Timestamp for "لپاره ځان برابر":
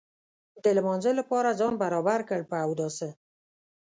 1.19-2.19